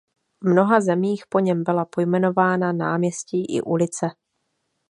[0.41, 4.07] V mnoha zemích po něm byla pojmenována náměstí i ulice.